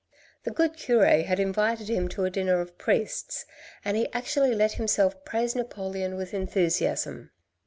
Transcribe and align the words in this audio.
The 0.45 0.49
good 0.51 0.73
cure 0.77 1.05
had 1.21 1.39
invited 1.39 1.87
him 1.87 2.07
to 2.09 2.25
a 2.25 2.31
dinner 2.31 2.59
of 2.59 2.79
priests, 2.79 3.45
and 3.85 3.95
he 3.95 4.11
actually 4.13 4.55
let 4.55 4.71
himself 4.71 5.23
praise 5.25 5.55
Napoleon 5.55 6.15
with 6.15 6.33
enthusiasm. 6.33 7.29